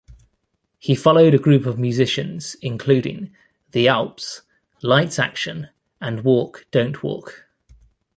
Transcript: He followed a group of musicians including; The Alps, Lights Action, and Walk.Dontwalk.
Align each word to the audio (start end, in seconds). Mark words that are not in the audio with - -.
He 0.79 0.95
followed 0.95 1.35
a 1.35 1.37
group 1.37 1.67
of 1.67 1.77
musicians 1.77 2.55
including; 2.63 3.35
The 3.69 3.87
Alps, 3.87 4.41
Lights 4.81 5.19
Action, 5.19 5.69
and 6.01 6.23
Walk.Dontwalk. 6.23 7.43